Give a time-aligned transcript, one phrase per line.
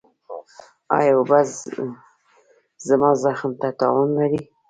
[0.97, 1.39] ایا اوبه
[2.87, 4.41] زما زخم ته تاوان لري؟